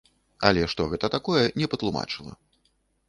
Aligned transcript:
Але 0.47 0.61
што 0.71 0.87
гэта 0.95 1.11
такое, 1.17 1.43
не 1.63 1.67
патлумачыла. 1.75 2.33